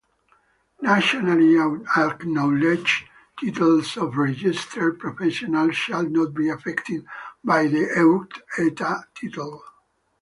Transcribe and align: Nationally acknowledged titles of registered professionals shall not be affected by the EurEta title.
Nationally 0.81 1.59
acknowledged 1.95 3.03
titles 3.39 3.97
of 3.97 4.17
registered 4.17 4.97
professionals 4.97 5.77
shall 5.77 6.01
not 6.09 6.33
be 6.33 6.49
affected 6.49 7.05
by 7.43 7.67
the 7.67 7.85
EurEta 7.85 9.03
title. 9.13 9.61